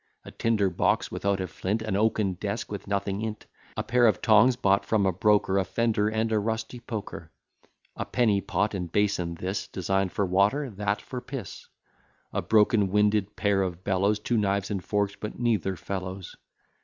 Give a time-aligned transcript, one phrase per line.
[0.25, 3.45] A tinder box without a flint, An oaken desk with nothing in't;
[3.77, 7.31] A pair of tongs bought from a broker, A fender and a rusty poker;
[7.95, 11.67] A penny pot and basin, this Design'd for water, that for piss;
[12.33, 16.35] A broken winded pair of bellows, Two knives and forks, but neither fellows.